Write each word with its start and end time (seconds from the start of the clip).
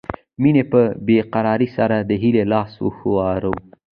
مينې 0.41 0.63
په 0.71 0.81
بې 1.05 1.19
قرارۍ 1.33 1.69
سره 1.77 1.95
د 2.09 2.11
هيلې 2.21 2.43
لاس 2.51 2.71
وښوراوه 2.79 3.59